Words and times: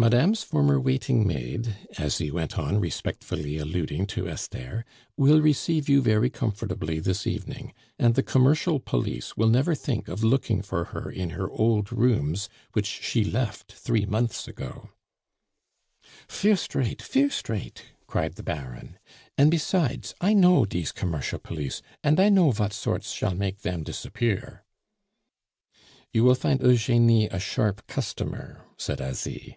"Madame's 0.00 0.44
former 0.44 0.78
waiting 0.78 1.26
maid," 1.26 1.74
Asie 1.98 2.30
went 2.30 2.56
on, 2.56 2.78
respectfully 2.78 3.58
alluding 3.58 4.06
to 4.06 4.28
Esther, 4.28 4.84
"will 5.16 5.42
receive 5.42 5.88
you 5.88 6.00
very 6.00 6.30
comfortably 6.30 7.00
this 7.00 7.26
evening; 7.26 7.74
and 7.98 8.14
the 8.14 8.22
commercial 8.22 8.78
police 8.78 9.36
will 9.36 9.48
never 9.48 9.74
think 9.74 10.06
of 10.06 10.22
looking 10.22 10.62
for 10.62 10.84
her 10.94 11.10
in 11.10 11.30
her 11.30 11.50
old 11.50 11.92
rooms 11.92 12.48
which 12.74 12.86
she 12.86 13.24
left 13.24 13.72
three 13.72 14.06
months 14.06 14.46
ago" 14.46 14.90
"Feerst 16.28 16.76
rate, 16.76 17.02
feerst 17.02 17.48
rate!" 17.48 17.86
cried 18.06 18.36
the 18.36 18.44
Baron. 18.44 19.00
"An' 19.36 19.50
besides, 19.50 20.14
I 20.20 20.32
know 20.32 20.64
dese 20.64 20.92
commercial 20.92 21.40
police, 21.40 21.82
an' 22.04 22.20
I 22.20 22.28
know 22.28 22.52
vat 22.52 22.72
sorts 22.72 23.10
shall 23.10 23.34
make 23.34 23.62
dem 23.62 23.82
disappear." 23.82 24.64
"You 26.12 26.22
will 26.22 26.36
find 26.36 26.62
Eugenie 26.62 27.26
a 27.26 27.40
sharp 27.40 27.84
customer," 27.88 28.64
said 28.76 29.00
Asie. 29.00 29.56